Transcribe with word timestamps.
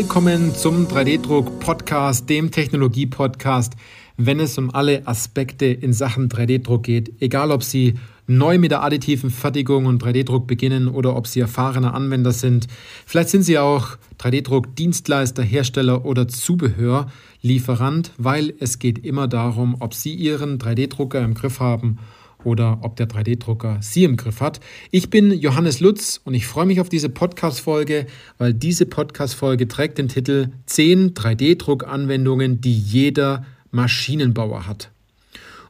Willkommen 0.00 0.54
zum 0.54 0.86
3D-Druck-Podcast, 0.86 2.30
dem 2.30 2.50
Technologie-Podcast, 2.50 3.74
wenn 4.16 4.40
es 4.40 4.56
um 4.56 4.74
alle 4.74 5.06
Aspekte 5.06 5.66
in 5.66 5.92
Sachen 5.92 6.30
3D-Druck 6.30 6.84
geht. 6.84 7.20
Egal, 7.20 7.50
ob 7.50 7.62
Sie 7.62 7.96
neu 8.26 8.56
mit 8.56 8.70
der 8.70 8.82
additiven 8.82 9.28
Fertigung 9.28 9.84
und 9.84 10.02
3D-Druck 10.02 10.46
beginnen 10.46 10.88
oder 10.88 11.16
ob 11.16 11.26
Sie 11.26 11.40
erfahrene 11.40 11.92
Anwender 11.92 12.32
sind. 12.32 12.66
Vielleicht 13.04 13.28
sind 13.28 13.42
Sie 13.42 13.58
auch 13.58 13.98
3D-Druck-Dienstleister, 14.18 15.42
Hersteller 15.42 16.06
oder 16.06 16.26
Zubehörlieferant, 16.28 18.12
weil 18.16 18.54
es 18.58 18.78
geht 18.78 19.04
immer 19.04 19.28
darum, 19.28 19.76
ob 19.80 19.92
Sie 19.92 20.14
Ihren 20.14 20.58
3D-Drucker 20.58 21.22
im 21.22 21.34
Griff 21.34 21.60
haben 21.60 21.98
oder 22.44 22.78
ob 22.82 22.96
der 22.96 23.08
3D-Drucker 23.08 23.78
Sie 23.80 24.04
im 24.04 24.16
Griff 24.16 24.40
hat. 24.40 24.60
Ich 24.90 25.10
bin 25.10 25.32
Johannes 25.32 25.80
Lutz 25.80 26.20
und 26.24 26.34
ich 26.34 26.46
freue 26.46 26.66
mich 26.66 26.80
auf 26.80 26.88
diese 26.88 27.08
Podcast-Folge, 27.08 28.06
weil 28.38 28.54
diese 28.54 28.86
Podcast-Folge 28.86 29.68
trägt 29.68 29.98
den 29.98 30.08
Titel 30.08 30.48
10 30.66 31.14
3D-Druck-Anwendungen, 31.14 32.60
die 32.60 32.76
jeder 32.76 33.44
Maschinenbauer 33.70 34.66
hat. 34.66 34.90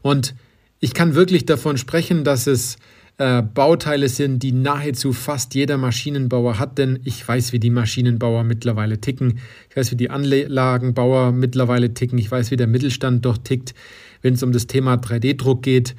Und 0.02 0.34
ich 0.80 0.94
kann 0.94 1.14
wirklich 1.14 1.44
davon 1.46 1.76
sprechen, 1.76 2.24
dass 2.24 2.46
es 2.46 2.78
äh, 3.20 3.42
Bauteile 3.42 4.08
sind, 4.08 4.42
die 4.42 4.52
nahezu 4.52 5.12
fast 5.12 5.54
jeder 5.54 5.76
Maschinenbauer 5.76 6.58
hat, 6.58 6.78
denn 6.78 7.00
ich 7.04 7.26
weiß, 7.26 7.52
wie 7.52 7.58
die 7.58 7.68
Maschinenbauer 7.68 8.44
mittlerweile 8.44 8.98
ticken. 8.98 9.40
Ich 9.68 9.76
weiß, 9.76 9.90
wie 9.90 9.96
die 9.96 10.08
Anlagenbauer 10.08 11.30
mittlerweile 11.30 11.92
ticken. 11.92 12.18
Ich 12.18 12.30
weiß, 12.30 12.50
wie 12.50 12.56
der 12.56 12.66
Mittelstand 12.66 13.26
doch 13.26 13.36
tickt, 13.36 13.74
wenn 14.22 14.34
es 14.34 14.42
um 14.42 14.52
das 14.52 14.66
Thema 14.66 14.94
3D-Druck 14.94 15.62
geht. 15.62 15.94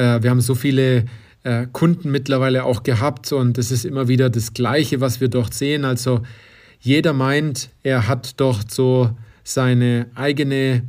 Äh, 0.00 0.22
wir 0.22 0.30
haben 0.30 0.40
so 0.40 0.54
viele 0.54 1.04
äh, 1.42 1.66
Kunden 1.72 2.10
mittlerweile 2.10 2.64
auch 2.64 2.82
gehabt 2.82 3.32
und 3.32 3.58
es 3.58 3.70
ist 3.70 3.84
immer 3.84 4.08
wieder 4.08 4.30
das 4.30 4.54
Gleiche, 4.54 5.00
was 5.00 5.20
wir 5.20 5.28
dort 5.28 5.52
sehen. 5.52 5.84
Also 5.84 6.22
jeder 6.80 7.12
meint, 7.12 7.68
er 7.82 8.08
hat 8.08 8.40
dort 8.40 8.70
so 8.70 9.10
seine 9.44 10.06
eigene 10.14 10.82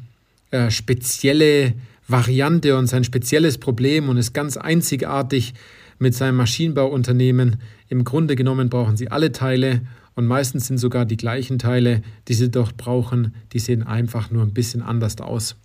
äh, 0.52 0.72
spezielle 0.72 1.74
Variante 2.08 2.78
und 2.78 2.88
sein 2.88 3.04
spezielles 3.04 3.58
Problem 3.58 4.08
und 4.08 4.16
ist 4.18 4.34
ganz 4.34 4.56
einzigartig 4.56 5.54
mit 6.00 6.16
seinem 6.16 6.38
Maschinenbauunternehmen. 6.38 7.58
Im 7.90 8.06
Grunde 8.06 8.36
genommen 8.38 8.70
brauchen 8.70 8.96
sie 8.96 9.12
alle 9.12 9.34
Teile 9.34 9.82
und 10.16 10.26
meistens 10.26 10.68
sind 10.68 10.78
sogar 10.78 11.06
die 11.06 11.18
gleichen 11.18 11.60
Teile, 11.60 12.02
die 12.28 12.34
sie 12.34 12.50
dort 12.50 12.78
brauchen, 12.78 13.34
die 13.52 13.60
sehen 13.60 13.84
einfach 13.84 14.32
nur 14.32 14.44
ein 14.44 14.54
bisschen 14.54 14.82
anders 14.82 15.20
aus. 15.20 15.56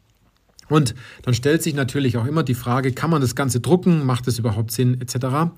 Und 0.69 0.95
dann 1.23 1.35
stellt 1.35 1.63
sich 1.63 1.75
natürlich 1.75 2.17
auch 2.17 2.27
immer 2.27 2.43
die 2.43 2.55
Frage, 2.55 2.93
kann 2.93 3.11
man 3.11 3.21
das 3.21 3.35
Ganze 3.35 3.61
drucken, 3.61 4.05
macht 4.05 4.27
es 4.27 4.39
überhaupt 4.39 4.73
Sinn 4.73 5.01
etc. 5.01 5.53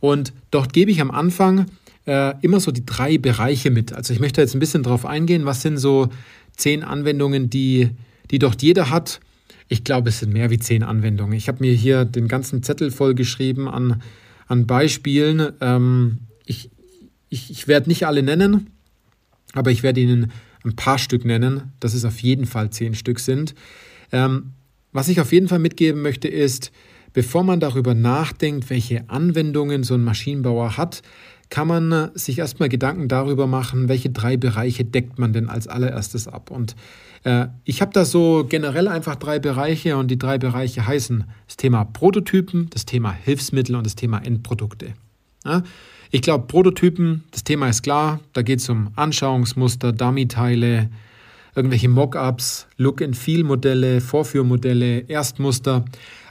Und 0.00 0.32
dort 0.50 0.72
gebe 0.72 0.90
ich 0.90 1.00
am 1.00 1.10
Anfang 1.10 1.66
äh, 2.06 2.34
immer 2.42 2.60
so 2.60 2.70
die 2.70 2.86
drei 2.86 3.18
Bereiche 3.18 3.70
mit. 3.70 3.92
Also 3.92 4.12
ich 4.14 4.20
möchte 4.20 4.40
jetzt 4.40 4.54
ein 4.54 4.60
bisschen 4.60 4.82
darauf 4.82 5.06
eingehen, 5.06 5.44
was 5.44 5.62
sind 5.62 5.78
so 5.78 6.08
zehn 6.56 6.84
Anwendungen, 6.84 7.50
die, 7.50 7.90
die 8.30 8.38
dort 8.38 8.62
jeder 8.62 8.90
hat. 8.90 9.20
Ich 9.68 9.82
glaube, 9.82 10.10
es 10.10 10.20
sind 10.20 10.32
mehr 10.32 10.50
wie 10.50 10.58
zehn 10.58 10.82
Anwendungen. 10.82 11.34
Ich 11.34 11.48
habe 11.48 11.58
mir 11.60 11.72
hier 11.72 12.04
den 12.04 12.28
ganzen 12.28 12.62
Zettel 12.62 12.90
voll 12.90 13.14
geschrieben 13.14 13.68
an, 13.68 14.02
an 14.46 14.66
Beispielen. 14.66 15.52
Ähm, 15.60 16.18
ich 16.44 16.70
ich, 17.34 17.50
ich 17.50 17.68
werde 17.68 17.88
nicht 17.88 18.06
alle 18.06 18.22
nennen, 18.22 18.70
aber 19.52 19.72
ich 19.72 19.82
werde 19.82 20.00
Ihnen 20.00 20.30
ein 20.64 20.76
paar 20.76 20.98
Stück 20.98 21.24
nennen, 21.24 21.72
dass 21.80 21.92
es 21.92 22.04
auf 22.04 22.20
jeden 22.20 22.46
Fall 22.46 22.70
zehn 22.70 22.94
Stück 22.94 23.18
sind. 23.18 23.54
Ähm, 24.14 24.52
was 24.92 25.08
ich 25.08 25.20
auf 25.20 25.32
jeden 25.32 25.48
Fall 25.48 25.58
mitgeben 25.58 26.00
möchte, 26.00 26.28
ist, 26.28 26.70
bevor 27.12 27.42
man 27.42 27.58
darüber 27.58 27.94
nachdenkt, 27.94 28.70
welche 28.70 29.10
Anwendungen 29.10 29.82
so 29.82 29.94
ein 29.94 30.04
Maschinenbauer 30.04 30.76
hat, 30.76 31.02
kann 31.50 31.66
man 31.66 31.90
äh, 31.90 32.10
sich 32.14 32.38
erstmal 32.38 32.68
Gedanken 32.68 33.08
darüber 33.08 33.48
machen, 33.48 33.88
welche 33.88 34.10
drei 34.10 34.36
Bereiche 34.36 34.84
deckt 34.84 35.18
man 35.18 35.32
denn 35.32 35.48
als 35.48 35.66
allererstes 35.66 36.28
ab. 36.28 36.52
Und 36.52 36.76
äh, 37.24 37.48
ich 37.64 37.82
habe 37.82 37.92
da 37.92 38.04
so 38.04 38.46
generell 38.48 38.86
einfach 38.86 39.16
drei 39.16 39.40
Bereiche 39.40 39.96
und 39.96 40.12
die 40.12 40.18
drei 40.18 40.38
Bereiche 40.38 40.86
heißen 40.86 41.24
das 41.46 41.56
Thema 41.56 41.84
Prototypen, 41.84 42.70
das 42.70 42.86
Thema 42.86 43.10
Hilfsmittel 43.12 43.74
und 43.74 43.84
das 43.84 43.96
Thema 43.96 44.18
Endprodukte. 44.18 44.94
Ja? 45.44 45.64
Ich 46.12 46.22
glaube, 46.22 46.46
Prototypen, 46.46 47.24
das 47.32 47.42
Thema 47.42 47.68
ist 47.68 47.82
klar, 47.82 48.20
da 48.32 48.42
geht 48.42 48.60
es 48.60 48.68
um 48.68 48.92
Anschauungsmuster, 48.94 49.90
Dummy-Teile, 49.92 50.88
irgendwelche 51.54 51.88
Mockups, 51.88 52.66
Look-and-Feel-Modelle, 52.76 54.00
Vorführmodelle, 54.00 55.00
Erstmuster. 55.08 55.84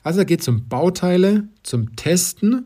Also 0.04 0.20
da 0.20 0.24
geht 0.24 0.42
es 0.42 0.48
um 0.48 0.68
Bauteile 0.68 1.48
zum 1.64 1.96
Testen 1.96 2.66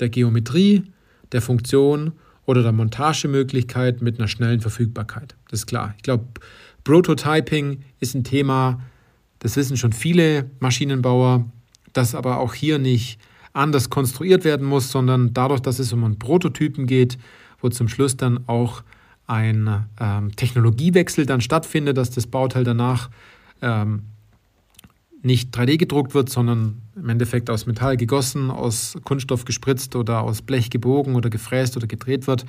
der 0.00 0.08
Geometrie, 0.08 0.84
der 1.32 1.42
Funktion 1.42 2.12
oder 2.46 2.62
der 2.62 2.72
Montagemöglichkeit 2.72 4.00
mit 4.02 4.18
einer 4.18 4.28
schnellen 4.28 4.60
Verfügbarkeit. 4.60 5.34
Das 5.50 5.60
ist 5.60 5.66
klar. 5.66 5.94
Ich 5.96 6.02
glaube, 6.02 6.24
Prototyping 6.84 7.82
ist 8.00 8.14
ein 8.14 8.24
Thema, 8.24 8.80
das 9.40 9.56
wissen 9.56 9.76
schon 9.76 9.92
viele 9.92 10.50
Maschinenbauer, 10.60 11.44
das 11.92 12.14
aber 12.14 12.38
auch 12.38 12.54
hier 12.54 12.78
nicht 12.78 13.18
anders 13.52 13.90
konstruiert 13.90 14.44
werden 14.44 14.66
muss, 14.66 14.90
sondern 14.90 15.32
dadurch, 15.34 15.60
dass 15.60 15.78
es 15.78 15.92
um 15.92 16.04
einen 16.04 16.18
Prototypen 16.18 16.86
geht, 16.86 17.18
wo 17.60 17.68
zum 17.68 17.88
Schluss 17.88 18.16
dann 18.16 18.46
auch 18.46 18.82
ein 19.26 19.86
ähm, 20.00 20.34
Technologiewechsel 20.36 21.26
dann 21.26 21.40
stattfindet, 21.40 21.96
dass 21.96 22.10
das 22.10 22.26
Bauteil 22.26 22.64
danach 22.64 23.10
ähm, 23.62 24.02
nicht 25.22 25.56
3D 25.56 25.76
gedruckt 25.76 26.14
wird, 26.14 26.30
sondern 26.30 26.80
im 26.94 27.08
Endeffekt 27.08 27.50
aus 27.50 27.66
Metall 27.66 27.96
gegossen, 27.96 28.50
aus 28.50 28.96
Kunststoff 29.04 29.44
gespritzt 29.44 29.96
oder 29.96 30.20
aus 30.22 30.42
Blech 30.42 30.70
gebogen 30.70 31.14
oder 31.16 31.30
gefräst 31.30 31.76
oder 31.76 31.86
gedreht 31.86 32.26
wird. 32.26 32.46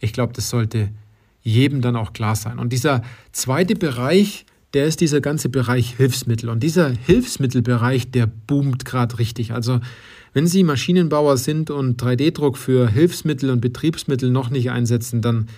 Ich 0.00 0.12
glaube, 0.12 0.32
das 0.32 0.50
sollte 0.50 0.88
jedem 1.42 1.80
dann 1.80 1.94
auch 1.94 2.12
klar 2.12 2.34
sein. 2.34 2.58
Und 2.58 2.72
dieser 2.72 3.02
zweite 3.30 3.76
Bereich, 3.76 4.44
der 4.74 4.86
ist 4.86 5.00
dieser 5.00 5.20
ganze 5.20 5.48
Bereich 5.48 5.96
Hilfsmittel. 5.96 6.48
Und 6.48 6.62
dieser 6.62 6.90
Hilfsmittelbereich, 6.90 8.10
der 8.10 8.26
boomt 8.26 8.84
gerade 8.84 9.18
richtig. 9.20 9.52
Also 9.52 9.80
wenn 10.32 10.48
Sie 10.48 10.64
Maschinenbauer 10.64 11.36
sind 11.36 11.70
und 11.70 12.02
3D-Druck 12.02 12.58
für 12.58 12.88
Hilfsmittel 12.88 13.50
und 13.50 13.60
Betriebsmittel 13.60 14.30
noch 14.30 14.50
nicht 14.50 14.70
einsetzen, 14.70 15.22
dann 15.22 15.48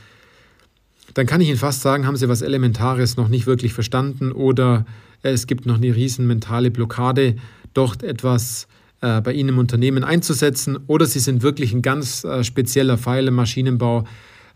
dann 1.18 1.26
kann 1.26 1.40
ich 1.40 1.48
Ihnen 1.48 1.58
fast 1.58 1.82
sagen, 1.82 2.06
haben 2.06 2.14
Sie 2.14 2.28
was 2.28 2.42
Elementares 2.42 3.16
noch 3.16 3.26
nicht 3.26 3.48
wirklich 3.48 3.72
verstanden 3.72 4.30
oder 4.30 4.86
es 5.22 5.48
gibt 5.48 5.66
noch 5.66 5.74
eine 5.74 5.96
riesen 5.96 6.28
mentale 6.28 6.70
Blockade, 6.70 7.34
dort 7.74 8.04
etwas 8.04 8.68
äh, 9.00 9.20
bei 9.20 9.32
Ihnen 9.32 9.48
im 9.48 9.58
Unternehmen 9.58 10.04
einzusetzen 10.04 10.78
oder 10.86 11.06
Sie 11.06 11.18
sind 11.18 11.42
wirklich 11.42 11.72
ein 11.72 11.82
ganz 11.82 12.22
äh, 12.22 12.44
spezieller 12.44 12.98
Pfeil 12.98 13.26
im 13.26 13.34
Maschinenbau, 13.34 14.04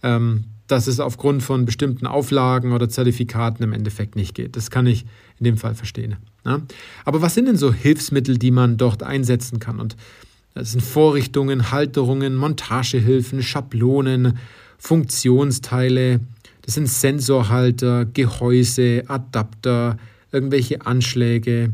ähm, 0.05 0.45
dass 0.69 0.87
es 0.87 1.01
aufgrund 1.01 1.43
von 1.43 1.65
bestimmten 1.65 2.06
Auflagen 2.06 2.71
oder 2.71 2.89
Zertifikaten 2.89 3.65
im 3.65 3.72
Endeffekt 3.72 4.15
nicht 4.15 4.37
geht. 4.37 4.55
Das 4.55 4.71
kann 4.71 4.87
ich 4.87 5.05
in 5.41 5.45
dem 5.45 5.56
Fall 5.56 5.75
verstehen. 5.75 6.15
Ja? 6.47 6.62
Aber 7.05 7.22
was 7.22 7.34
sind 7.34 7.47
denn 7.47 7.56
so 7.56 7.72
Hilfsmittel, 7.72 8.39
die 8.39 8.53
man 8.53 8.77
dort 8.77 9.03
einsetzen 9.03 9.59
kann? 9.59 9.81
Und 9.81 9.97
das 10.55 10.71
sind 10.71 10.81
Vorrichtungen, 10.81 11.72
Halterungen, 11.72 12.37
Montagehilfen, 12.37 13.43
Schablonen, 13.43 14.39
Funktionsteile, 14.78 16.21
das 16.62 16.75
sind 16.75 16.89
Sensorhalter, 16.89 18.05
Gehäuse, 18.05 19.05
Adapter, 19.09 19.99
irgendwelche 20.31 20.87
Anschläge, 20.87 21.73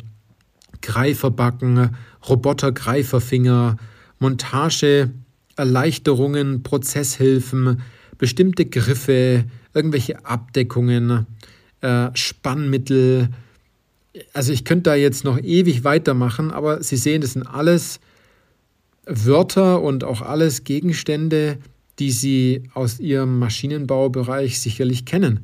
Greiferbacken, 0.83 1.97
Roboter-Greiferfinger, 2.29 3.77
Montage, 4.19 5.11
Erleichterungen, 5.57 6.63
Prozesshilfen, 6.63 7.83
bestimmte 8.17 8.67
Griffe, 8.67 9.45
irgendwelche 9.75 10.25
Abdeckungen, 10.25 11.27
äh, 11.81 12.09
Spannmittel. 12.15 13.29
Also 14.33 14.53
ich 14.53 14.65
könnte 14.65 14.91
da 14.91 14.95
jetzt 14.95 15.25
noch 15.25 15.39
ewig 15.39 15.85
weitermachen, 15.85 16.51
aber 16.51 16.83
Sie 16.83 16.97
sehen, 16.97 17.21
das 17.21 17.35
sind 17.35 17.47
alles 17.47 18.01
Wörter 19.07 19.83
und 19.83 20.05
auch 20.05 20.23
alles 20.23 20.65
Gegenstände, 20.65 21.59
die 21.99 22.11
Sie 22.11 22.63
aus 22.75 23.01
Ihrem 23.01 23.39
Maschinenbaubereich 23.39 24.61
sicherlich 24.61 25.05
kennen. 25.05 25.41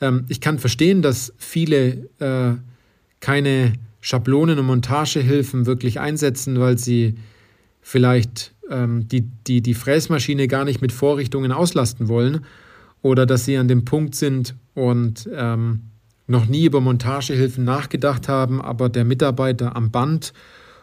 Ähm, 0.00 0.24
ich 0.28 0.40
kann 0.40 0.58
verstehen, 0.58 1.02
dass 1.02 1.32
viele 1.36 2.08
äh, 2.18 2.54
keine 3.20 3.74
Schablonen 4.00 4.58
und 4.58 4.66
Montagehilfen 4.66 5.66
wirklich 5.66 6.00
einsetzen, 6.00 6.58
weil 6.58 6.78
sie 6.78 7.16
vielleicht 7.82 8.54
ähm, 8.70 9.08
die, 9.08 9.22
die, 9.46 9.60
die 9.60 9.74
Fräsmaschine 9.74 10.48
gar 10.48 10.64
nicht 10.64 10.80
mit 10.80 10.92
Vorrichtungen 10.92 11.52
auslasten 11.52 12.08
wollen 12.08 12.44
oder 13.02 13.26
dass 13.26 13.44
sie 13.44 13.56
an 13.56 13.68
dem 13.68 13.84
Punkt 13.84 14.14
sind 14.14 14.54
und 14.74 15.28
ähm, 15.34 15.82
noch 16.26 16.46
nie 16.46 16.64
über 16.64 16.80
Montagehilfen 16.80 17.64
nachgedacht 17.64 18.28
haben, 18.28 18.62
aber 18.62 18.88
der 18.88 19.04
Mitarbeiter 19.04 19.76
am 19.76 19.90
Band 19.90 20.32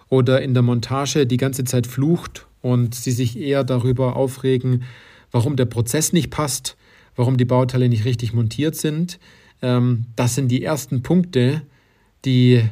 oder 0.09 0.42
in 0.42 0.54
der 0.54 0.63
Montage 0.63 1.25
die 1.25 1.38
ganze 1.38 1.63
Zeit 1.63 1.88
flucht 1.88 2.48
und 2.62 2.95
sie 2.95 3.12
sich 3.12 3.38
eher 3.38 3.63
darüber 3.63 4.15
aufregen, 4.15 4.83
warum 5.31 5.56
der 5.56 5.65
Prozess 5.65 6.13
nicht 6.13 6.30
passt, 6.30 6.77
warum 7.15 7.38
die 7.38 7.45
Bauteile 7.45 7.89
nicht 7.89 8.06
richtig 8.06 8.33
montiert 8.33 8.75
sind. 8.75 9.19
Ähm, 9.62 10.06
das 10.15 10.36
sind 10.36 10.50
die 10.50 10.63
ersten 10.63 11.04
Punkte, 11.04 11.62
die, 12.25 12.63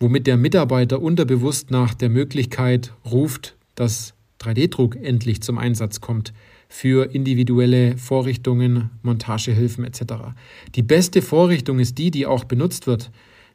womit 0.00 0.26
der 0.26 0.36
Mitarbeiter 0.36 1.00
unterbewusst 1.00 1.70
nach 1.70 1.94
der 1.94 2.08
Möglichkeit 2.08 2.92
ruft, 3.10 3.56
dass 3.74 4.14
3D-Druck 4.40 4.96
endlich 4.96 5.42
zum 5.42 5.58
Einsatz 5.58 6.00
kommt. 6.00 6.32
für 6.70 7.14
individuelle 7.14 7.96
Vorrichtungen, 7.96 8.90
Montagehilfen 9.02 9.84
etc. 9.84 10.34
Die 10.74 10.82
beste 10.82 11.22
Vorrichtung 11.22 11.78
ist 11.78 11.96
die, 11.96 12.10
die 12.10 12.26
auch 12.26 12.44
benutzt 12.44 12.86
wird. 12.86 13.10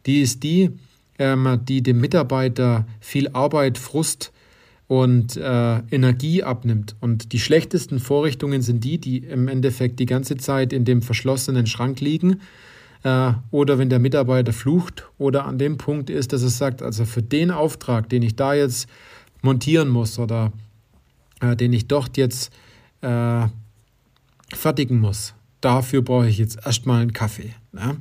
Die 0.08 0.22
ist 0.22 0.42
die, 0.42 0.72
die 1.20 1.84
dem 1.84 2.02
Mitarbeiter 2.02 2.88
viel 3.00 3.30
Arbeit, 3.30 3.78
Frust 3.78 4.32
und 4.88 5.38
äh, 5.38 5.78
Energie 5.92 6.44
abnimmt. 6.44 6.96
Und 7.00 7.34
die 7.34 7.40
schlechtesten 7.40 8.00
Vorrichtungen 8.00 8.62
sind 8.62 8.84
die, 8.84 8.98
die 8.98 9.20
im 9.20 9.48
Endeffekt 9.48 10.00
die 10.00 10.06
ganze 10.06 10.38
Zeit 10.38 10.74
in 10.74 10.86
dem 10.86 11.02
verschlossenen 11.02 11.68
Schrank 11.68 12.00
liegen 12.00 12.42
äh, 13.04 13.34
oder 13.52 13.78
wenn 13.78 13.90
der 13.90 14.00
Mitarbeiter 14.00 14.54
flucht 14.54 15.10
oder 15.18 15.46
an 15.46 15.58
dem 15.58 15.78
Punkt 15.78 16.10
ist, 16.10 16.34
dass 16.34 16.42
er 16.42 16.50
sagt, 16.50 16.82
also 16.82 17.06
für 17.06 17.22
den 17.22 17.52
Auftrag, 17.52 18.10
den 18.10 18.24
ich 18.24 18.36
da 18.36 18.54
jetzt 18.54 18.88
montieren 19.42 19.90
muss 19.90 20.20
oder 20.20 20.52
äh, 21.42 21.56
den 21.56 21.74
ich 21.74 21.88
dort 21.88 22.18
jetzt 22.18 22.52
äh, 23.02 23.48
fertigen 24.54 25.00
muss, 25.00 25.34
dafür 25.62 26.02
brauche 26.02 26.28
ich 26.28 26.38
jetzt 26.38 26.66
erstmal 26.66 27.02
einen 27.02 27.14
Kaffee. 27.14 27.54
Ne? 27.72 27.98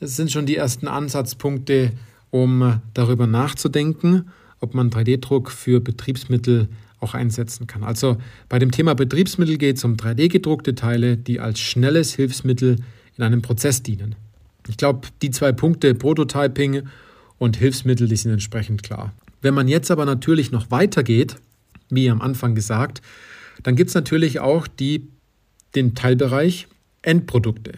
Das 0.00 0.16
sind 0.16 0.32
schon 0.32 0.46
die 0.46 0.56
ersten 0.56 0.88
Ansatzpunkte, 0.88 1.92
um 2.34 2.80
darüber 2.94 3.28
nachzudenken, 3.28 4.28
ob 4.58 4.74
man 4.74 4.90
3D-Druck 4.90 5.52
für 5.52 5.80
Betriebsmittel 5.80 6.66
auch 6.98 7.14
einsetzen 7.14 7.68
kann. 7.68 7.84
Also 7.84 8.16
bei 8.48 8.58
dem 8.58 8.72
Thema 8.72 8.94
Betriebsmittel 8.94 9.56
geht 9.56 9.76
es 9.76 9.84
um 9.84 9.94
3D-gedruckte 9.94 10.74
Teile, 10.74 11.16
die 11.16 11.38
als 11.38 11.60
schnelles 11.60 12.12
Hilfsmittel 12.14 12.78
in 13.16 13.22
einem 13.22 13.40
Prozess 13.40 13.84
dienen. 13.84 14.16
Ich 14.66 14.76
glaube, 14.76 15.06
die 15.22 15.30
zwei 15.30 15.52
Punkte 15.52 15.94
Prototyping 15.94 16.82
und 17.38 17.56
Hilfsmittel, 17.56 18.08
die 18.08 18.16
sind 18.16 18.32
entsprechend 18.32 18.82
klar. 18.82 19.12
Wenn 19.40 19.54
man 19.54 19.68
jetzt 19.68 19.92
aber 19.92 20.04
natürlich 20.04 20.50
noch 20.50 20.72
weitergeht, 20.72 21.36
wie 21.88 22.10
am 22.10 22.20
Anfang 22.20 22.56
gesagt, 22.56 23.00
dann 23.62 23.76
gibt 23.76 23.90
es 23.90 23.94
natürlich 23.94 24.40
auch 24.40 24.66
die, 24.66 25.06
den 25.76 25.94
Teilbereich 25.94 26.66
Endprodukte. 27.02 27.74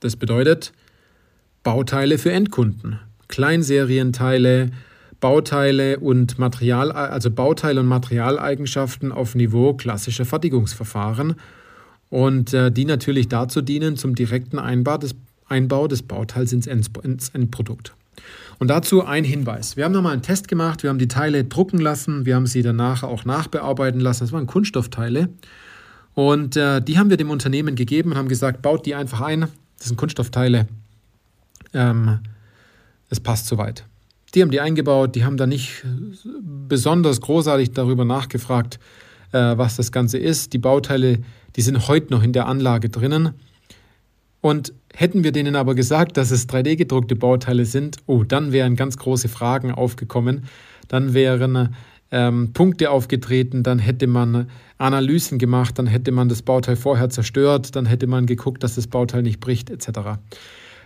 Das 0.00 0.16
bedeutet 0.16 0.72
Bauteile 1.62 2.18
für 2.18 2.32
Endkunden, 2.32 2.98
Kleinserienteile, 3.30 4.70
Bauteile 5.20 5.98
und 5.98 6.38
Material, 6.38 6.92
also 6.92 7.30
Bauteile 7.30 7.80
und 7.80 7.86
Materialeigenschaften 7.86 9.12
auf 9.12 9.34
Niveau 9.34 9.74
klassischer 9.74 10.24
Fertigungsverfahren 10.24 11.36
und 12.10 12.52
äh, 12.52 12.70
die 12.70 12.84
natürlich 12.84 13.28
dazu 13.28 13.62
dienen 13.62 13.96
zum 13.96 14.14
direkten 14.14 14.58
Einbau 14.58 14.98
des, 14.98 15.14
Einbau 15.48 15.88
des 15.88 16.02
Bauteils 16.02 16.52
ins, 16.52 16.66
ins 16.66 17.28
Endprodukt. 17.30 17.94
Und 18.58 18.68
dazu 18.68 19.04
ein 19.04 19.24
Hinweis. 19.24 19.76
Wir 19.76 19.84
haben 19.84 19.92
nochmal 19.92 20.12
einen 20.12 20.22
Test 20.22 20.48
gemacht, 20.48 20.82
wir 20.82 20.90
haben 20.90 20.98
die 20.98 21.08
Teile 21.08 21.44
drucken 21.44 21.78
lassen, 21.78 22.26
wir 22.26 22.34
haben 22.34 22.46
sie 22.46 22.62
danach 22.62 23.02
auch 23.02 23.24
nachbearbeiten 23.24 24.00
lassen. 24.00 24.24
Das 24.24 24.32
waren 24.32 24.46
Kunststoffteile. 24.46 25.30
Und 26.14 26.56
äh, 26.56 26.82
die 26.82 26.98
haben 26.98 27.08
wir 27.08 27.16
dem 27.16 27.30
Unternehmen 27.30 27.76
gegeben 27.76 28.12
und 28.12 28.18
haben 28.18 28.28
gesagt, 28.28 28.60
baut 28.60 28.84
die 28.84 28.94
einfach 28.94 29.22
ein. 29.22 29.46
Das 29.78 29.88
sind 29.88 29.96
Kunststoffteile. 29.96 30.66
Ähm, 31.72 32.18
es 33.10 33.20
passt 33.20 33.46
soweit. 33.46 33.84
Die 34.34 34.42
haben 34.42 34.50
die 34.50 34.60
eingebaut, 34.60 35.16
die 35.16 35.24
haben 35.24 35.36
da 35.36 35.46
nicht 35.46 35.84
besonders 36.42 37.20
großartig 37.20 37.72
darüber 37.72 38.04
nachgefragt, 38.04 38.78
äh, 39.32 39.38
was 39.56 39.76
das 39.76 39.92
Ganze 39.92 40.18
ist. 40.18 40.52
Die 40.52 40.58
Bauteile, 40.58 41.18
die 41.56 41.62
sind 41.62 41.88
heute 41.88 42.12
noch 42.12 42.22
in 42.22 42.32
der 42.32 42.46
Anlage 42.46 42.88
drinnen. 42.88 43.34
Und 44.40 44.72
hätten 44.94 45.24
wir 45.24 45.32
denen 45.32 45.56
aber 45.56 45.74
gesagt, 45.74 46.16
dass 46.16 46.30
es 46.30 46.48
3D-gedruckte 46.48 47.16
Bauteile 47.16 47.64
sind, 47.66 47.98
oh, 48.06 48.24
dann 48.24 48.52
wären 48.52 48.76
ganz 48.76 48.96
große 48.96 49.28
Fragen 49.28 49.72
aufgekommen. 49.72 50.44
Dann 50.88 51.12
wären 51.12 51.74
ähm, 52.10 52.52
Punkte 52.52 52.90
aufgetreten, 52.90 53.62
dann 53.62 53.78
hätte 53.78 54.06
man 54.06 54.48
Analysen 54.78 55.38
gemacht, 55.38 55.78
dann 55.78 55.86
hätte 55.86 56.10
man 56.12 56.28
das 56.28 56.42
Bauteil 56.42 56.76
vorher 56.76 57.10
zerstört, 57.10 57.76
dann 57.76 57.86
hätte 57.86 58.06
man 58.06 58.26
geguckt, 58.26 58.62
dass 58.62 58.76
das 58.76 58.86
Bauteil 58.86 59.22
nicht 59.22 59.40
bricht, 59.40 59.70
etc. 59.70 60.18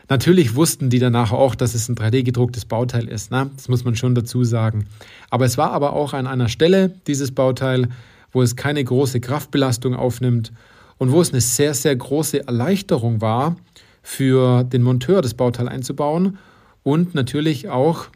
Natürlich 0.09 0.55
wussten 0.55 0.91
die 0.91 0.99
danach 0.99 1.33
auch, 1.33 1.55
dass 1.55 1.75
es 1.75 1.89
ein 1.89 1.97
3D-gedrucktes 1.97 2.67
Bauteil 2.67 3.09
ist. 3.09 3.31
Ne? 3.31 3.51
Das 3.56 3.69
muss 3.69 3.85
man 3.85 3.97
schon 3.97 4.15
dazu 4.15 4.45
sagen. 4.45 4.87
Aber 5.31 5.45
es 5.47 5.56
war 5.56 5.73
aber 5.73 5.95
auch 5.95 6.12
an 6.12 6.27
einer 6.27 6.49
Stelle, 6.49 6.95
dieses 7.06 7.33
Bauteil, 7.33 7.89
wo 8.33 8.43
es 8.43 8.56
keine 8.56 8.85
große 8.85 9.21
Kraftbelastung 9.21 9.95
aufnimmt 9.95 10.53
und 10.99 11.12
wo 11.12 11.21
es 11.21 11.31
eine 11.31 11.41
sehr, 11.41 11.75
sehr 11.75 11.97
große 11.97 12.47
Erleichterung 12.47 13.21
war, 13.21 13.56
für 14.03 14.65
den 14.65 14.83
Monteur 14.83 15.23
das 15.23 15.35
Bauteil 15.35 15.69
einzubauen 15.69 16.39
und 16.83 17.15
natürlich 17.15 17.71
auch, 17.71 18.06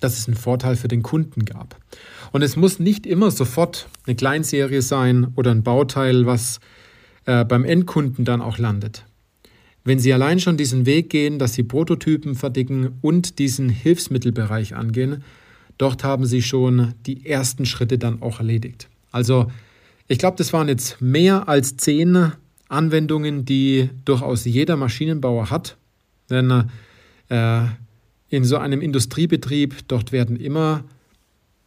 dass 0.00 0.18
es 0.18 0.26
einen 0.26 0.36
Vorteil 0.36 0.76
für 0.76 0.88
den 0.88 1.02
Kunden 1.02 1.44
gab. 1.44 1.76
Und 2.32 2.42
es 2.42 2.56
muss 2.56 2.80
nicht 2.80 3.06
immer 3.06 3.30
sofort 3.30 3.88
eine 4.06 4.16
Kleinserie 4.16 4.82
sein 4.82 5.28
oder 5.36 5.50
ein 5.50 5.62
Bauteil, 5.62 6.26
was 6.26 6.58
äh, 7.26 7.44
beim 7.44 7.64
Endkunden 7.64 8.24
dann 8.24 8.40
auch 8.40 8.58
landet. 8.58 9.04
Wenn 9.84 9.98
Sie 9.98 10.12
allein 10.14 10.40
schon 10.40 10.56
diesen 10.56 10.86
Weg 10.86 11.10
gehen, 11.10 11.38
dass 11.38 11.52
Sie 11.52 11.62
Prototypen 11.62 12.34
fertigen 12.34 12.98
und 13.02 13.38
diesen 13.38 13.68
Hilfsmittelbereich 13.68 14.74
angehen, 14.74 15.22
dort 15.76 16.02
haben 16.04 16.24
Sie 16.24 16.40
schon 16.40 16.94
die 17.04 17.26
ersten 17.26 17.66
Schritte 17.66 17.98
dann 17.98 18.22
auch 18.22 18.38
erledigt. 18.38 18.88
Also 19.12 19.50
ich 20.08 20.18
glaube, 20.18 20.38
das 20.38 20.52
waren 20.54 20.68
jetzt 20.68 21.00
mehr 21.02 21.48
als 21.48 21.76
zehn 21.76 22.32
Anwendungen, 22.68 23.44
die 23.44 23.90
durchaus 24.04 24.44
jeder 24.46 24.76
Maschinenbauer 24.76 25.50
hat. 25.50 25.76
Denn 26.30 26.70
äh, 27.28 27.62
in 28.30 28.44
so 28.44 28.56
einem 28.56 28.80
Industriebetrieb, 28.80 29.86
dort 29.88 30.12
werden 30.12 30.36
immer 30.36 30.84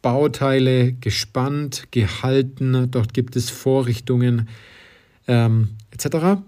Bauteile 0.02 0.92
gespannt, 0.92 1.88
gehalten, 1.92 2.90
dort 2.90 3.14
gibt 3.14 3.36
es 3.36 3.50
Vorrichtungen 3.50 4.48
ähm, 5.26 5.70
etc. 5.90 6.40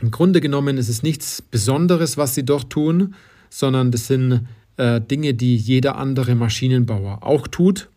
Im 0.00 0.10
Grunde 0.10 0.40
genommen 0.40 0.76
ist 0.76 0.88
es 0.88 1.02
nichts 1.02 1.42
Besonderes, 1.42 2.16
was 2.16 2.34
sie 2.34 2.44
dort 2.44 2.70
tun, 2.70 3.14
sondern 3.48 3.90
das 3.90 4.06
sind 4.06 4.46
äh, 4.76 5.00
Dinge, 5.00 5.34
die 5.34 5.56
jeder 5.56 5.96
andere 5.96 6.34
Maschinenbauer 6.34 7.22
auch 7.22 7.48
tut. 7.48 7.88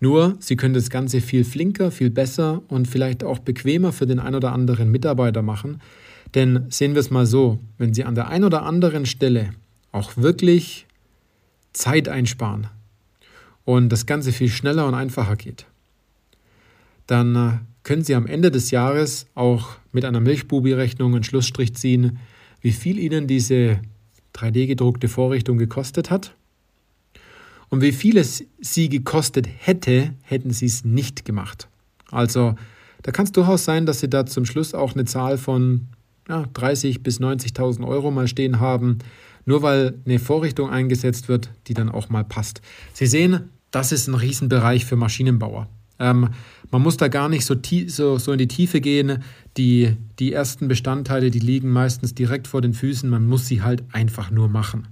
Nur, 0.00 0.36
sie 0.38 0.56
können 0.56 0.74
das 0.74 0.90
Ganze 0.90 1.20
viel 1.20 1.44
flinker, 1.44 1.90
viel 1.90 2.10
besser 2.10 2.62
und 2.68 2.86
vielleicht 2.88 3.24
auch 3.24 3.38
bequemer 3.38 3.92
für 3.92 4.06
den 4.06 4.20
ein 4.20 4.34
oder 4.34 4.52
anderen 4.52 4.90
Mitarbeiter 4.90 5.40
machen. 5.40 5.80
Denn 6.34 6.66
sehen 6.68 6.94
wir 6.94 7.00
es 7.00 7.10
mal 7.10 7.26
so, 7.26 7.58
wenn 7.78 7.94
Sie 7.94 8.04
an 8.04 8.14
der 8.14 8.28
einen 8.28 8.44
oder 8.44 8.64
anderen 8.64 9.06
Stelle 9.06 9.54
auch 9.92 10.16
wirklich 10.16 10.86
Zeit 11.72 12.08
einsparen 12.08 12.66
und 13.64 13.88
das 13.88 14.04
Ganze 14.04 14.32
viel 14.32 14.48
schneller 14.48 14.86
und 14.86 14.94
einfacher 14.94 15.36
geht, 15.36 15.66
dann 17.06 17.36
äh, 17.36 17.50
können 17.82 18.02
Sie 18.02 18.14
am 18.14 18.26
Ende 18.26 18.50
des 18.50 18.70
Jahres 18.72 19.26
auch 19.34 19.76
mit 19.94 20.04
einer 20.04 20.20
Milchbubi-Rechnung 20.20 21.14
einen 21.14 21.24
Schlussstrich 21.24 21.74
ziehen, 21.74 22.18
wie 22.60 22.72
viel 22.72 22.98
Ihnen 22.98 23.26
diese 23.26 23.80
3D-gedruckte 24.34 25.08
Vorrichtung 25.08 25.58
gekostet 25.58 26.10
hat 26.10 26.34
und 27.68 27.80
wie 27.80 27.92
viel 27.92 28.16
es 28.18 28.44
Sie 28.60 28.88
gekostet 28.88 29.48
hätte, 29.58 30.14
hätten 30.22 30.50
Sie 30.50 30.66
es 30.66 30.84
nicht 30.84 31.24
gemacht. 31.24 31.68
Also 32.10 32.54
da 33.02 33.12
kann 33.12 33.24
es 33.24 33.32
durchaus 33.32 33.64
sein, 33.64 33.86
dass 33.86 34.00
Sie 34.00 34.08
da 34.08 34.26
zum 34.26 34.44
Schluss 34.44 34.74
auch 34.74 34.94
eine 34.94 35.04
Zahl 35.04 35.38
von 35.38 35.88
ja, 36.28 36.44
30.000 36.54 37.02
bis 37.02 37.20
90.000 37.20 37.86
Euro 37.86 38.10
mal 38.10 38.28
stehen 38.28 38.60
haben, 38.60 38.98
nur 39.44 39.62
weil 39.62 39.94
eine 40.06 40.18
Vorrichtung 40.18 40.70
eingesetzt 40.70 41.28
wird, 41.28 41.50
die 41.66 41.74
dann 41.74 41.90
auch 41.90 42.08
mal 42.08 42.24
passt. 42.24 42.62
Sie 42.92 43.06
sehen, 43.06 43.50
das 43.70 43.92
ist 43.92 44.08
ein 44.08 44.14
Riesenbereich 44.14 44.84
für 44.84 44.96
Maschinenbauer. 44.96 45.68
Ähm, 45.98 46.28
man 46.70 46.82
muss 46.82 46.96
da 46.96 47.08
gar 47.08 47.28
nicht 47.28 47.44
so, 47.44 47.54
so, 47.86 48.18
so 48.18 48.32
in 48.32 48.38
die 48.38 48.48
Tiefe 48.48 48.80
gehen. 48.80 49.22
Die, 49.56 49.96
die 50.18 50.32
ersten 50.32 50.68
Bestandteile, 50.68 51.30
die 51.30 51.38
liegen 51.38 51.70
meistens 51.70 52.14
direkt 52.14 52.48
vor 52.48 52.60
den 52.60 52.74
Füßen. 52.74 53.08
Man 53.08 53.26
muss 53.26 53.46
sie 53.46 53.62
halt 53.62 53.84
einfach 53.92 54.30
nur 54.30 54.48
machen. 54.48 54.88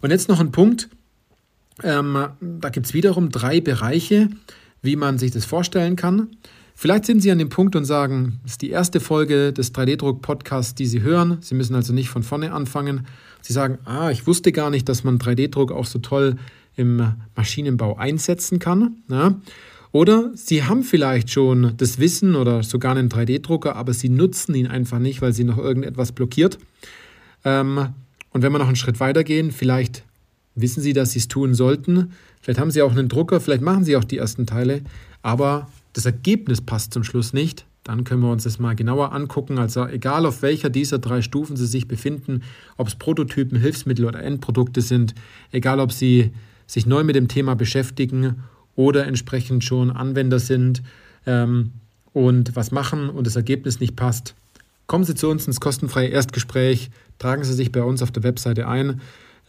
Und 0.00 0.10
jetzt 0.10 0.28
noch 0.28 0.40
ein 0.40 0.52
Punkt. 0.52 0.88
Ähm, 1.82 2.28
da 2.40 2.68
gibt 2.70 2.86
es 2.86 2.94
wiederum 2.94 3.30
drei 3.30 3.60
Bereiche, 3.60 4.28
wie 4.82 4.96
man 4.96 5.18
sich 5.18 5.30
das 5.30 5.44
vorstellen 5.44 5.96
kann. 5.96 6.28
Vielleicht 6.80 7.06
sind 7.06 7.20
Sie 7.20 7.32
an 7.32 7.38
dem 7.38 7.48
Punkt 7.48 7.74
und 7.74 7.84
sagen, 7.84 8.38
das 8.44 8.52
ist 8.52 8.62
die 8.62 8.70
erste 8.70 9.00
Folge 9.00 9.52
des 9.52 9.74
3D-Druck-Podcasts, 9.74 10.76
die 10.76 10.86
Sie 10.86 11.02
hören. 11.02 11.38
Sie 11.40 11.56
müssen 11.56 11.74
also 11.74 11.92
nicht 11.92 12.08
von 12.08 12.22
vorne 12.22 12.52
anfangen. 12.52 13.04
Sie 13.42 13.52
sagen, 13.52 13.78
ah, 13.84 14.10
ich 14.10 14.28
wusste 14.28 14.52
gar 14.52 14.70
nicht, 14.70 14.88
dass 14.88 15.02
man 15.02 15.18
3D-Druck 15.18 15.72
auch 15.72 15.86
so 15.86 15.98
toll 15.98 16.36
im 16.76 17.14
Maschinenbau 17.34 17.96
einsetzen 17.96 18.60
kann. 18.60 19.02
Ja? 19.08 19.34
Oder 19.92 20.30
Sie 20.34 20.64
haben 20.64 20.82
vielleicht 20.82 21.30
schon 21.30 21.74
das 21.76 21.98
Wissen 21.98 22.34
oder 22.34 22.62
sogar 22.62 22.96
einen 22.96 23.08
3D-Drucker, 23.08 23.76
aber 23.76 23.94
Sie 23.94 24.08
nutzen 24.08 24.54
ihn 24.54 24.66
einfach 24.66 24.98
nicht, 24.98 25.22
weil 25.22 25.32
Sie 25.32 25.44
noch 25.44 25.58
irgendetwas 25.58 26.12
blockiert. 26.12 26.58
Ähm, 27.44 27.88
und 28.30 28.42
wenn 28.42 28.52
wir 28.52 28.58
noch 28.58 28.66
einen 28.66 28.76
Schritt 28.76 29.00
weiter 29.00 29.24
gehen, 29.24 29.50
vielleicht 29.50 30.04
wissen 30.54 30.82
Sie, 30.82 30.92
dass 30.92 31.12
Sie 31.12 31.18
es 31.18 31.28
tun 31.28 31.54
sollten. 31.54 32.12
Vielleicht 32.40 32.60
haben 32.60 32.70
Sie 32.70 32.82
auch 32.82 32.92
einen 32.92 33.08
Drucker, 33.08 33.40
vielleicht 33.40 33.62
machen 33.62 33.84
Sie 33.84 33.96
auch 33.96 34.04
die 34.04 34.18
ersten 34.18 34.46
Teile, 34.46 34.82
aber 35.22 35.68
das 35.94 36.04
Ergebnis 36.04 36.60
passt 36.60 36.92
zum 36.92 37.04
Schluss 37.04 37.32
nicht. 37.32 37.64
Dann 37.84 38.04
können 38.04 38.20
wir 38.20 38.30
uns 38.30 38.44
das 38.44 38.58
mal 38.58 38.76
genauer 38.76 39.12
angucken. 39.12 39.58
Also 39.58 39.86
egal 39.86 40.26
auf 40.26 40.42
welcher 40.42 40.68
dieser 40.68 40.98
drei 40.98 41.22
Stufen 41.22 41.56
Sie 41.56 41.66
sich 41.66 41.88
befinden, 41.88 42.42
ob 42.76 42.88
es 42.88 42.96
Prototypen, 42.96 43.58
Hilfsmittel 43.58 44.04
oder 44.04 44.22
Endprodukte 44.22 44.82
sind, 44.82 45.14
egal 45.52 45.80
ob 45.80 45.92
Sie 45.92 46.32
sich 46.66 46.84
neu 46.84 47.02
mit 47.02 47.16
dem 47.16 47.28
Thema 47.28 47.56
beschäftigen 47.56 48.44
oder 48.78 49.08
entsprechend 49.08 49.64
schon 49.64 49.90
Anwender 49.90 50.38
sind. 50.38 50.82
Ähm, 51.26 51.72
und 52.12 52.54
was 52.54 52.70
machen 52.70 53.10
und 53.10 53.26
das 53.26 53.34
Ergebnis 53.34 53.80
nicht 53.80 53.96
passt, 53.96 54.34
kommen 54.86 55.04
Sie 55.04 55.16
zu 55.16 55.28
uns 55.28 55.46
ins 55.46 55.60
kostenfreie 55.60 56.08
Erstgespräch, 56.08 56.90
tragen 57.18 57.42
Sie 57.42 57.52
sich 57.54 57.72
bei 57.72 57.82
uns 57.82 58.02
auf 58.02 58.12
der 58.12 58.22
Webseite 58.22 58.68
ein. 58.68 59.00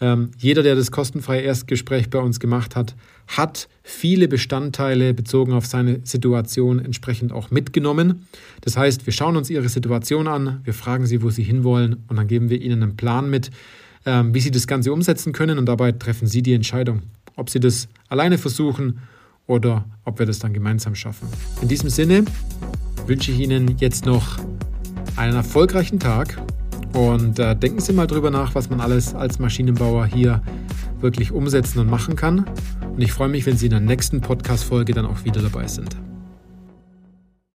Ähm, 0.02 0.32
jeder, 0.38 0.64
der 0.64 0.76
das 0.76 0.92
kostenfreie 0.92 1.42
Erstgespräch 1.42 2.10
bei 2.10 2.18
uns 2.18 2.40
gemacht 2.40 2.76
hat, 2.76 2.96
hat 3.28 3.70
viele 3.84 4.28
Bestandteile 4.28 5.14
bezogen 5.14 5.54
auf 5.54 5.68
seine 5.68 6.00
Situation 6.06 6.80
entsprechend 6.80 7.32
auch 7.32 7.52
mitgenommen. 7.52 8.28
Das 8.62 8.78
heißt, 8.78 9.06
wir 9.06 9.14
schauen 9.14 9.38
uns 9.38 9.52
Ihre 9.52 9.70
Situation 9.70 10.28
an, 10.28 10.62
wir 10.64 10.74
fragen 10.74 11.06
Sie, 11.06 11.22
wo 11.22 11.30
Sie 11.30 11.44
hinwollen 11.44 12.04
und 12.08 12.16
dann 12.16 12.28
geben 12.28 12.50
wir 12.50 12.60
Ihnen 12.60 12.82
einen 12.82 12.98
Plan 12.98 13.30
mit, 13.30 13.52
ähm, 14.08 14.34
wie 14.34 14.40
Sie 14.40 14.52
das 14.52 14.66
Ganze 14.66 14.92
umsetzen 14.92 15.34
können 15.34 15.60
und 15.60 15.68
dabei 15.68 15.92
treffen 15.92 16.28
Sie 16.28 16.42
die 16.42 16.54
Entscheidung, 16.54 17.04
ob 17.36 17.52
Sie 17.52 17.60
das 17.60 17.88
alleine 18.08 18.40
versuchen 18.40 19.00
oder 19.50 19.84
ob 20.06 20.20
wir 20.20 20.27
das 20.27 20.39
dann 20.39 20.53
gemeinsam 20.53 20.94
schaffen. 20.94 21.27
In 21.62 21.68
diesem 21.68 21.89
Sinne 21.89 22.24
wünsche 23.08 23.32
ich 23.32 23.39
Ihnen 23.39 23.77
jetzt 23.79 24.06
noch 24.06 24.38
einen 25.15 25.36
erfolgreichen 25.36 26.00
Tag 26.00 26.39
und 26.94 27.39
äh, 27.39 27.56
denken 27.56 27.79
Sie 27.82 27.91
mal 27.91 28.06
drüber 28.06 28.29
nach, 28.29 28.53
was 28.53 28.70
man 28.70 28.79
alles 28.79 29.15
als 29.15 29.39
Maschinenbauer 29.39 30.06
hier 30.06 30.41
wirklich 31.01 31.32
umsetzen 31.32 31.79
und 31.79 31.89
machen 31.89 32.15
kann. 32.15 32.46
Und 32.94 33.01
ich 33.01 33.12
freue 33.12 33.29
mich, 33.29 33.48
wenn 33.48 33.58
Sie 33.58 33.65
in 33.65 33.72
der 33.72 33.79
nächsten 33.79 34.22
Podcast-Folge 34.22 34.94
dann 34.94 35.08
auch 35.08 35.25
wieder 35.25 35.41
dabei 35.41 35.68
sind. 35.68 35.96